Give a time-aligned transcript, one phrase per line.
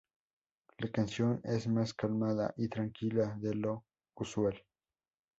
[0.79, 3.85] La canción es más calmada y tranquila de lo
[4.15, 4.55] usual.